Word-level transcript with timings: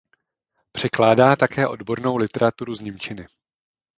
Překládá 0.71 1.35
také 1.35 1.67
odbornou 1.67 2.17
literaturu 2.17 2.73
z 2.75 2.81
němčiny. 2.81 3.27